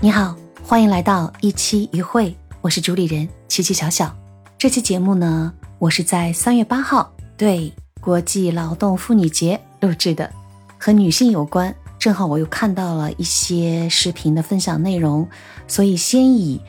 [0.00, 4.16] 你好，欢迎来到一期一会，我是主理人琪琪小小。
[4.56, 10.30] 这期节目呢，我是在三月八号对国际劳动妇女节录制的，
[10.78, 11.74] 和女性有关。
[11.98, 15.28] 正好我又看到了一些视频的分享内容，
[15.66, 16.60] 所以先以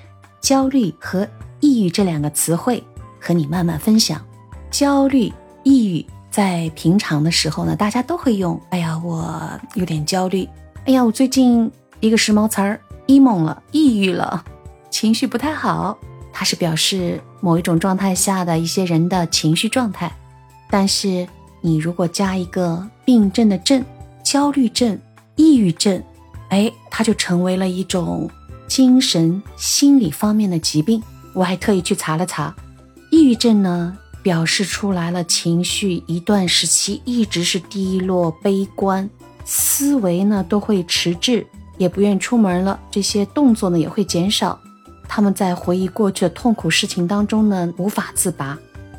[0.42, 1.28] 焦虑和
[1.60, 2.84] 抑郁这两个词汇
[3.22, 4.20] 和你慢慢分享。
[4.72, 8.60] 焦虑、抑郁，在平常的时候呢，大家都会用。
[8.72, 9.40] 哎呀，我
[9.76, 10.50] 有点焦虑。
[10.86, 14.46] 哎呀，我最近一个时髦词儿，emo 了，抑郁了，
[14.92, 15.98] 情绪不太好。
[16.32, 20.16] 它是表示某一种状态下的一些人的情绪状态。
[20.70, 21.28] 但是
[21.60, 23.84] 你如果加一个病症的症，
[24.24, 24.98] 焦虑症、
[25.36, 26.02] 抑郁症，
[26.50, 28.30] 哎，它就成为了一种
[28.68, 31.02] 精神心理方面的疾病。
[31.34, 32.56] 我还特意去查了查，
[33.12, 33.98] 抑郁症呢。
[34.22, 39.10] 表示出来了，情绪一段时期一直是低落、悲观，
[39.46, 41.48] 思维呢都会迟滞，
[41.80, 44.60] 也不愿出门了，这些动作呢也会减少。
[45.08, 48.56] 他们在回忆过去的痛苦事情当中呢无法自拔。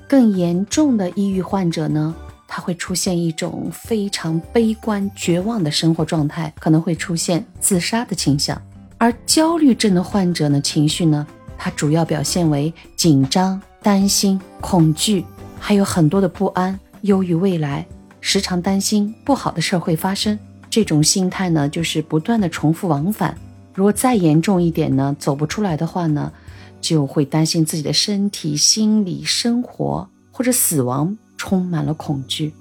[0.09, 2.13] 更严重的抑郁患者呢，
[2.49, 8.61] 他会出现一种非常悲观、绝望的生活状态，可能会出现自杀的倾向。
[8.99, 11.25] 而焦虑症的患者呢，情绪呢，
[11.57, 13.63] 它主要表现为紧张。
[13.83, 15.25] 担心、恐惧，
[15.59, 17.87] 还有很多的不安、忧郁未来，
[18.21, 20.39] 时常担心不好的事儿会发生。
[20.71, 23.37] 这种心态呢，就是不断的重复往返。
[23.75, 26.33] 如果再严重一点呢，走不出来的话呢，
[26.81, 32.55] 就会担心自己的身体、心理、生活或者死亡，充满了恐惧。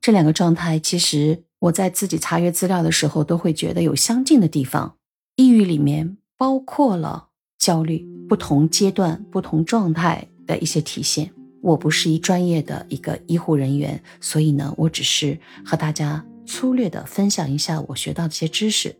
[0.00, 4.94] 这两个状态，其实我在自己查阅资料的时候，都会觉得有相近的地方。
[5.36, 7.24] 抑郁里面包括了。
[7.58, 11.28] 焦虑不同阶段、不同状态的一些体现。
[11.60, 18.96] 我不是一专业的一个医护人员，所以呢，我只是和大家粗略的分享一下我学到的一些知识。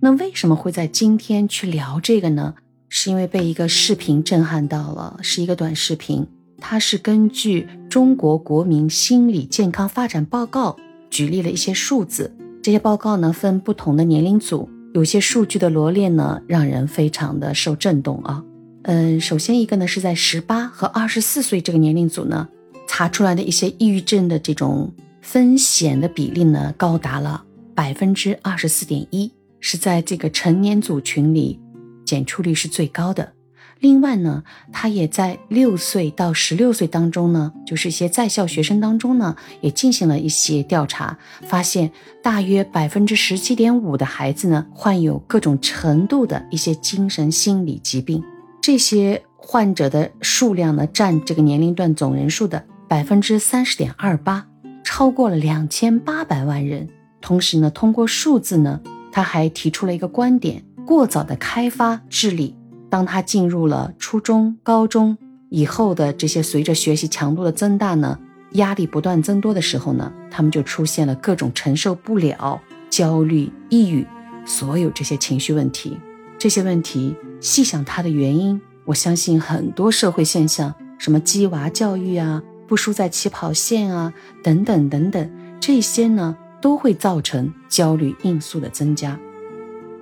[0.00, 2.54] 那为什么会在今天去聊这个呢？
[2.88, 6.24] 是因为被一个视频震撼到了，是一个短视频，
[6.58, 10.72] 它是根据《中国国民心理健康发展报告》
[11.10, 12.32] 举例了一些数字。
[12.62, 14.70] 这些报告呢，分不同的年龄组。
[14.94, 18.42] 有些数据的罗列呢，让人非常的受震动啊。
[18.84, 22.48] 嗯，首先一个呢是在十八和二十四岁这个年龄组呢，
[22.88, 24.94] 查出来的一些抑郁症的这种
[25.26, 27.42] 风险的比例呢，高达了
[27.74, 31.60] 百分之二十四点一，是在这个成年组群里
[32.04, 33.32] 检出率是最高的。
[33.80, 41.90] 另外呢，他也在六岁到十六岁当中呢，就是一些在校学生当中呢，也进行了一些调查，发现
[42.22, 48.22] 大约百分之十七点五的孩子呢，患有各种程度的一些精神心理疾病。
[48.62, 54.46] 这些患者的数量呢，占这个年龄段总人数的百分之三十点二八，
[54.86, 56.88] 超过了两千八百万人。
[57.20, 58.80] 同时呢，通过数字呢，
[59.10, 62.54] 他还提出了一个观点：过早的开发智力。
[62.88, 65.18] 当他进入了初中、高中
[65.50, 68.16] 以后的这些，随着学习强度的增大呢，
[68.52, 74.06] 压力不断增多的时候呢，他们就出现了各种承受不了、焦虑、抑郁，
[74.46, 75.98] 所有这些情绪问题。
[76.38, 84.12] 这些问题细想它的原因，我相信很多社会现象，什么鸡娃教育啊、不输在起跑线啊
[84.42, 89.18] 等等等等，这些呢都会造成焦虑因素的增加。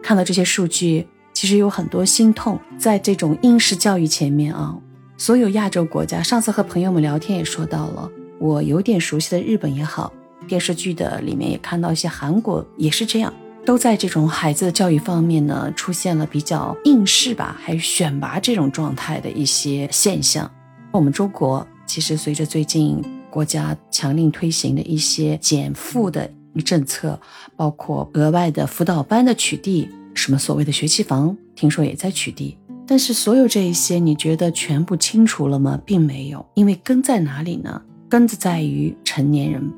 [0.02, 1.06] 看到这些数据。
[1.36, 4.78] 其实有很多心痛，在这种应试教育前面啊，
[5.16, 8.08] 所有亚洲国家，上次和朋友们聊天也说到了，
[8.38, 10.12] 我有点熟悉的日本也好，
[10.46, 13.34] 电视剧的里面也看到一些韩国也是这样，
[13.66, 20.48] 都在这种孩子的教育方面呢，出现了比较应试吧，还有选拔这种状态的一些现象。
[20.92, 26.30] 我们中国其实随着最近国家强令推行的一些减负的
[26.64, 27.18] 政策，
[27.56, 29.88] 包括额外的辅导班的取缔。
[30.14, 32.54] 什么所谓的学区房，听说也在取缔。
[32.86, 35.80] 但是所有这一些，你觉得全部清除了吗？
[35.84, 37.82] 并没有，因为根在哪里呢？
[38.08, 39.72] 根子在于成年人。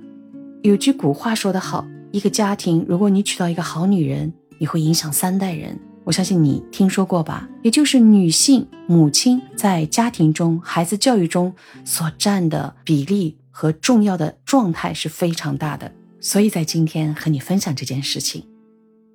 [0.62, 5.78] 有句古话说得好，一个家庭，如果你娶到一个好女人，你会影响三代人。
[6.06, 7.48] 我相信你听说过吧？
[7.64, 11.52] 也就是女性母亲在家庭中、孩子教育中
[11.84, 15.92] 所占的比例和重要的状态是非常大的。
[16.20, 18.46] 所以在今天和你分享这件事情。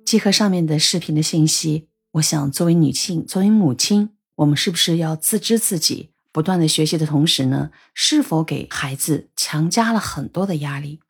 [0.04, 11.00] 结合上面的视频的信息，我想作为女性，作为母亲，我们是不是要自知自己，不断的学习的同时呢，是否给孩子强加了很多的压力？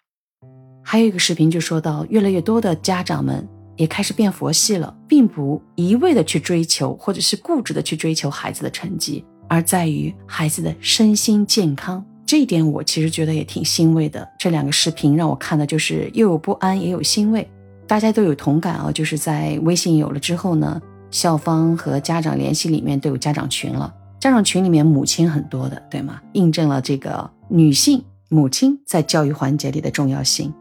[0.84, 3.48] 还有一个视频就说到，越来越多的家长们
[3.82, 12.04] 也开始变佛系了，并不一味的去追求，或者是固执的去追求孩子的成绩，而在于孩子的身心健康。
[12.24, 14.26] 这一点我其实觉得也挺欣慰的。
[14.38, 17.50] 这两个视频让我看的就是又有不安，也有欣慰。
[17.88, 20.80] 大家都有同感啊，就是在微信有了之后呢，
[21.10, 26.20] 校方和家长联系里面都有家长群了，家长群里面母亲很多的，对吗？
[26.34, 30.54] 印证了这个女性母亲在教育环节里的重要性。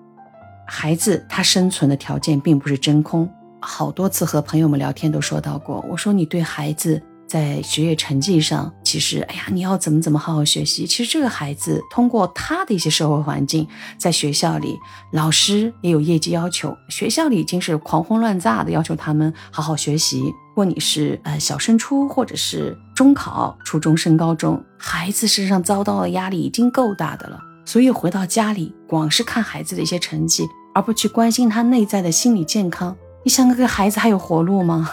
[0.74, 3.30] 孩子他生存的条件并不是真空，
[3.60, 7.02] 好多次和朋友们聊天都说到过，我说你对孩子。
[7.28, 10.86] 在学业成绩上，其实，哎呀，你要怎么怎么好好学习。
[10.86, 13.66] 其实这个孩子通过他的一些社会环境，
[13.98, 14.78] 在学校里，
[15.14, 20.24] 老师也有业绩要求，学校里已经是狂轰乱炸的要求他们好好学习。
[20.24, 27.40] 如果你是呃小升初或者是中考、初中升高中，孩子身上遭到的压力已经够大的了。
[27.64, 34.90] 所以回到家里，光是看孩子的一些成绩，而不去关心他内在的心理健康，你想那个孩子还有活路吗？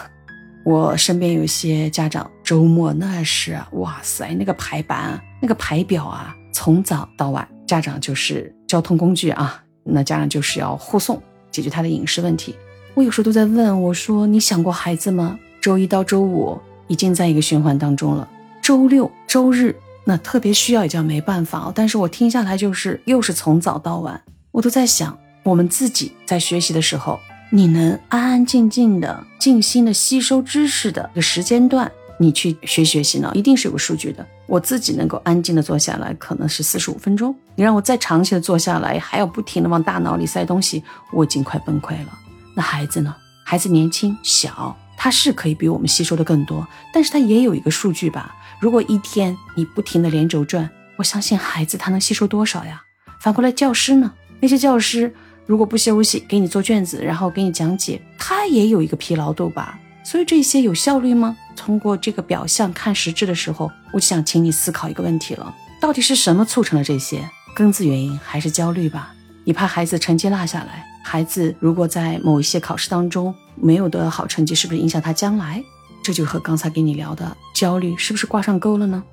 [0.65, 12.55] 我身边有些家长，周末那是哇塞，那个排版、那个排表啊，从早到晚，家长就是交通工具啊，那家长就是要护送，解决他的饮食问题。
[12.93, 18.27] 我有时候都在问我说：“你想过孩子吗？”周一到周五已经在一个循环当中了，
[18.61, 21.71] 周六周日那特别需要也叫没办法。
[21.73, 24.21] 但是我听下来就是又是从早到晚，
[24.51, 25.17] 我都在想，
[25.49, 27.19] 我们自己在学习的时候。
[27.51, 34.23] 你能安安静静的、静心的吸收知识的一个时间段，你去学学习呢，一定是有个数据的。
[34.45, 37.35] 我自己能够安静的坐下来，可能是四十五分钟。
[37.55, 42.19] 你让我再长期的坐下来，还要不停的往大脑里塞东西，我已经快崩溃了。
[42.53, 43.15] 那孩子呢？
[43.43, 48.35] 孩子年轻小，他是可以比我们吸收的更多，但是他也有一个数据吧。
[48.59, 52.83] 如果一天你不停的连轴转，我相信孩子他能吸收多少呀？
[53.19, 54.13] 反过来，教师呢？
[54.39, 55.15] 那些教师。
[55.49, 59.79] 如果不休息，给你做卷子，然后给你讲解，他也有一个疲劳度吧？
[60.03, 61.35] 所以这些有效率吗？
[61.55, 65.51] 通过这个表象看实质的时候，我就想请你思考一个问题了：
[65.81, 67.27] 到底是什么促成了这些？
[67.55, 69.11] 根子原因还是焦虑吧？
[69.43, 70.85] 你怕孩子成绩落下来？
[71.03, 75.63] 孩子如果在某一些考试当中没有得好成绩，是不是影响他将来？
[76.03, 79.03] 这就和刚才给你聊的焦虑是不是挂上钩了呢？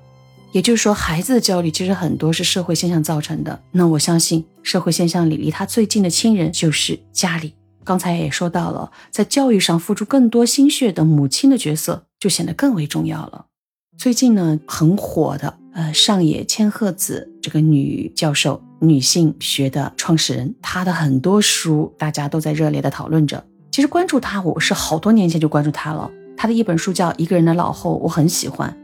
[0.51, 3.61] 也就是说，孩子的焦虑其实很多是社会现象造成的。
[3.71, 7.53] 那我相信，社会现象里离他最近的亲人就是家里。
[7.83, 13.45] 刚才也说到了，在教育上付出更多心血的母亲的角色就显得更为重要了。
[13.97, 23.43] 最近呢，很火的，呃，上野千鹤子这个女教授，女性学的创始人，她的很多书大家都在热烈的讨论着。
[23.71, 26.11] 其实关注她，我是好多年前就关注她了。
[26.35, 28.75] 她的一本书叫《一个人的老后》，我很喜欢。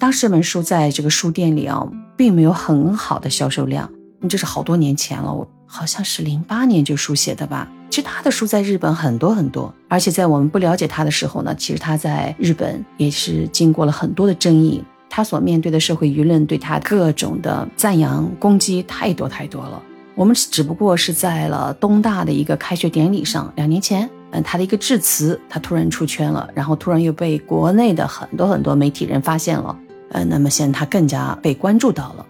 [0.00, 1.86] 当时这本书在这个书店里啊，
[2.16, 3.92] 并没有很好的销售量，
[4.30, 7.70] 这是好多年前了，我好像是零八年就书写的吧。
[7.90, 19.82] 其实他的书在日本很多很多，而且在我们不了解他的时候呢，其实他在日本也是经过了很多的争议，他所面对的社会舆论对他各种的赞扬攻击太多太多了。
[20.14, 24.08] 我们只不过是在了东大的一个开学典礼上，两年前。
[24.32, 29.76] 嗯，他的一个致辞，他突然出圈了，然后突然又被国内的很多很多媒体人发现了。
[30.10, 32.26] 呃，那么现在他更加被关注到了，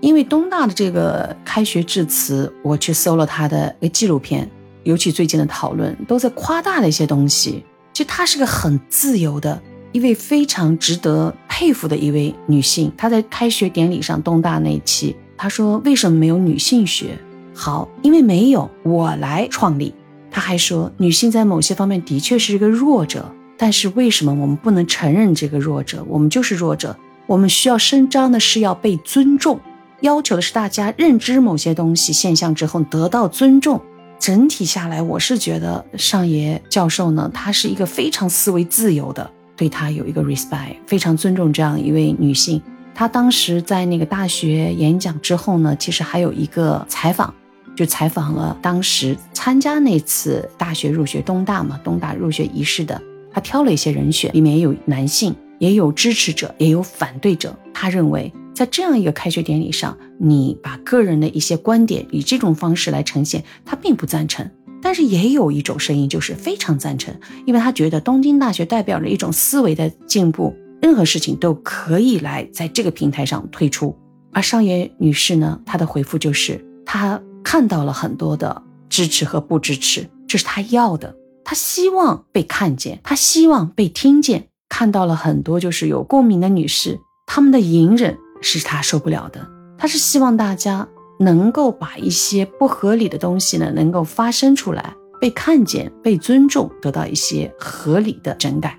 [0.00, 4.50] 因为东大的这个开学致辞，我去搜了他的一个纪录片，
[4.84, 7.64] 尤其最近的讨论都在夸大的一些东西。
[7.92, 9.60] 其实她是个很自由的
[9.92, 12.90] 一位非常值得佩服的一位女性。
[12.96, 17.18] 她在开学典礼上，东大那一期，她说：“为什么没有女性学？
[17.52, 19.92] 好，因为没有，我来创立。”
[20.30, 26.02] 她还说：“女性在某些方面的确是一个弱者，但是为什么我们不能承认这个弱者？
[26.08, 26.96] 我们就是弱者。”
[27.30, 29.60] 我们需要伸张的是要被尊重，
[30.00, 33.80] 要求的是大家认知某些东西现象之后得到尊重。
[34.18, 42.60] 整体下来，我是觉得上野教授呢，她是一个非常思维自由的，对她有一个 respect，非常尊重这样一位女性。
[42.92, 47.32] 她当时在那个大学演讲之后呢，其实还有一个采访，
[47.76, 53.00] 就采访了当时参加那次大学入学东大嘛，东大入学仪式的，
[53.32, 55.32] 她挑了一些人选，里面也有男性。
[55.60, 57.56] 也有支持者，也有反对者。
[57.72, 64.50] 他认为，在这样一个开学典礼上，你把个人的一些观点以这种方式来呈现，他并不赞成。
[64.82, 67.14] 但是也有一种声音，就是非常赞成，
[67.46, 73.94] 因为他觉得东京大学代表着一种思维的进步，任何事情都可以来在这个平台上推出。
[74.32, 81.14] 而上野女士呢，她的回复就是，她看到了很多的支持和不支持，这是她要的，
[81.44, 84.49] 她希望被看见，她希望被听见。
[84.70, 89.46] 看到了很多就是有共鸣的女士，她们的隐忍是她受不了的。
[89.76, 98.78] 她是希望大家能够把一些不合理的东西呢，能够发生出来，被看见、被尊重，得到一些合理的整改。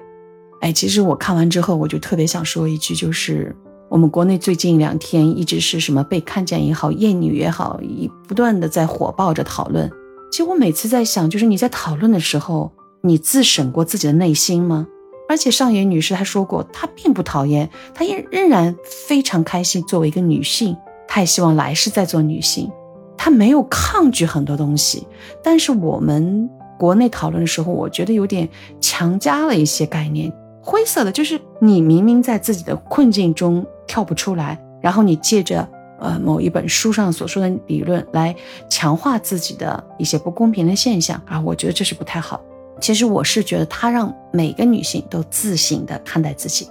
[0.61, 3.55] 哎，其实我看完之后，我就特别想说一句，就是
[3.89, 9.91] 我们国内最近两天一直是什么被看见也好，厌女也好，一不断的在火爆着讨论。
[10.31, 12.71] 其实我每次在想，就是你在讨论的时候，
[13.01, 14.87] 你自审过自己的内心吗？
[15.31, 18.75] 而且上野女士还说过，她并不讨厌，她也仍然
[19.07, 20.75] 非常开心作为一个女性，
[21.07, 22.69] 她也希望来世再做女性，
[23.17, 25.07] 她没有抗拒很多东西。
[25.41, 28.49] 但是我们国内讨论的时候，我觉得有点
[28.81, 30.29] 强加了一些概念，
[30.61, 35.65] 灰色的，就是你明明在自己的困境中跳不出来，然后你借着
[36.01, 38.35] 呃某一本书上所说的理论来
[38.69, 42.37] 强化自己的一些不公平的现象啊，我觉得这是不太好。
[42.81, 46.67] 其实我是觉得，它让每个女性都自省的看待自己。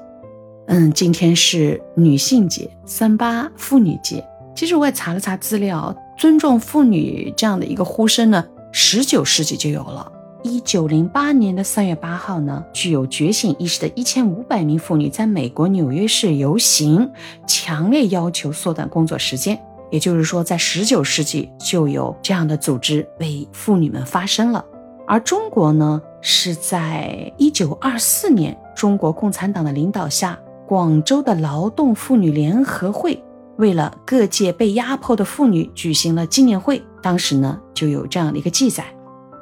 [0.66, 4.22] 嗯，今天是女性节，三八妇女节。
[4.54, 10.10] 其实我也查了查资料，尊重妇女这样的一个呼声呢，十九世纪就有了。
[10.42, 17.08] 一九零八年的三月八号呢，具有觉醒意识的一千五百名妇女在美国纽约市游行，
[17.46, 19.60] 强烈要求缩短工作时间。
[19.90, 24.64] 也就是说，在十九世纪就有这样的组织为妇女们发声了。
[25.10, 30.38] 而中国呢，是在一九二四年，中国共产党的领导下，
[30.68, 33.20] 广州的劳动妇女联合会
[33.58, 36.80] 为了各界被压迫的妇女举行了纪念会。
[37.02, 38.84] 当时呢，就有这样的一个记载。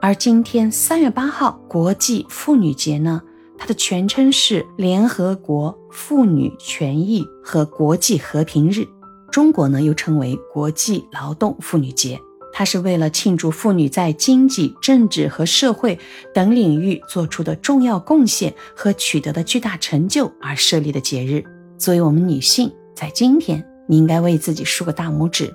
[0.01, 3.21] 而今天三月八号国际妇女节呢，
[3.59, 8.87] 它的全称是联合国妇女权益和国际和平日，
[9.31, 12.19] 中国呢又称为国际劳动妇女节。
[12.59, 15.97] 它是为了庆祝妇女在经济、政治和社会
[16.35, 21.45] 等领域做出的重要贡献和取得的巨大成就而设立的节日。
[21.79, 25.55] 作为我们女性，在今天，你应该为自己竖个大拇指。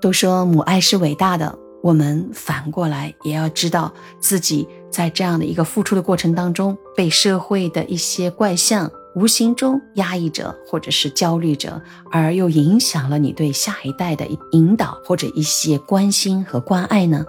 [0.00, 8.90] 都说母爱是伟大的，我们反过来也要知道自己在这样的一个付出的过程当中，被社会的一些怪象。
[9.16, 11.80] 无形中压抑着，或者是焦虑着，
[12.12, 17.24] 而又影响了你对下一代的引导或者一些关心和关爱呢？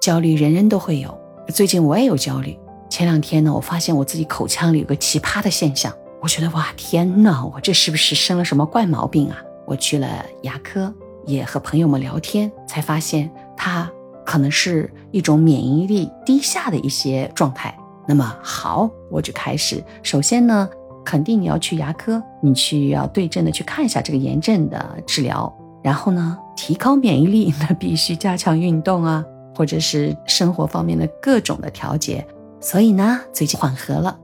[0.00, 1.18] 焦虑人人都会有，
[1.52, 2.56] 最近我也有焦虑。
[2.88, 9.42] 前两天呢，我发现我自己口腔里有个奇葩的现象，我觉得哇天呐，我这是不是生了什么怪毛病啊？
[9.66, 10.94] 我去了牙科，
[11.26, 13.90] 也和朋友们聊天，才发现它
[14.24, 17.76] 可能是一种免疫力低下的一些状态。
[18.06, 20.68] 那么好，我就开始，首先呢。
[21.08, 25.50] 肯定你要去牙科，你去要对症的去看一下这个炎症的治疗。
[25.82, 29.24] 然后呢，提高免疫力， 那必须加强运动啊，
[29.56, 32.22] 或者是生活方面的各种的调节。
[32.60, 34.18] 所以呢，最近缓和了。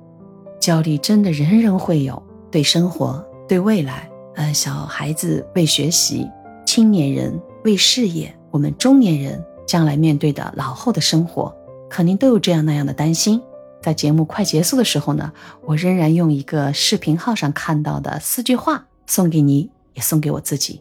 [0.61, 6.29] 焦虑真的人人会有，对生活、对未来，呃，小孩子为学习，
[6.67, 11.51] 青年人为事业，我们中年人将来面对的老后的生活，
[11.89, 13.41] 肯定都有这样那样的担心。
[13.85, 20.81] 在节目快结束的时候呢，我仍然用一个视频号上看到的四句话送给你，也送给我自己。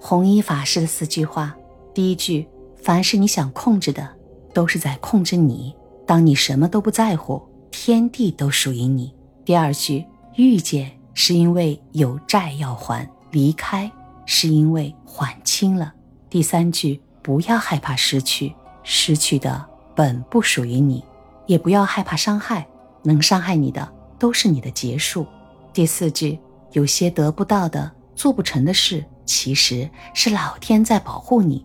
[0.00, 1.54] 弘一法师的四句话：
[1.94, 2.48] 第一句，
[2.82, 4.08] 凡是你想控制的，
[4.52, 5.72] 都是在控制你。
[6.04, 9.14] 当你什么都不在乎，天地都属于你。
[9.44, 13.88] 第二句，遇见是因为有债要还，离开
[14.26, 15.94] 是因为还清了。
[16.28, 21.04] 第三句，不要害怕失去，失去的本不属于你。
[21.48, 22.64] 也不要害怕伤害，
[23.02, 25.26] 能伤害你的都是你的结束。
[25.72, 26.38] 第四句，
[26.72, 31.64] 有些得不到的、做不成的事，其实是老天在保护你。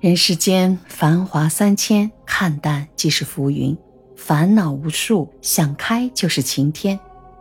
[0.00, 3.76] 人世间繁华三千，看淡即是浮云；
[4.16, 6.98] 烦恼无数，想开就是晴天。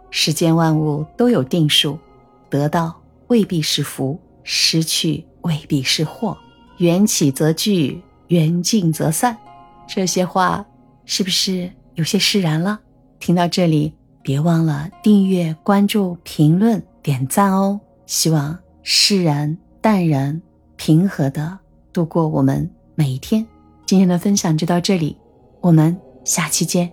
[0.10, 2.00] 世间万物都有定数，
[2.50, 6.38] 得到未必是福，失去未必是祸。
[6.78, 9.38] 缘起则聚，缘尽则散。
[9.88, 10.66] 这些话
[11.06, 11.70] 是不是？
[11.96, 12.80] 有些释然了，
[13.20, 17.80] 听到这里，别忘了订阅、关注、评论、点赞哦！
[18.06, 20.42] 希望释然、淡然、
[20.76, 21.60] 平和的
[21.92, 23.46] 度过我们每一天。
[23.86, 25.18] 今天的分享就到这里，
[25.62, 26.92] 我们下期见。